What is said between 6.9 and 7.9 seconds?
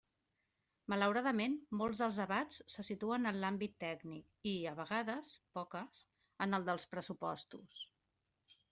pressupostos.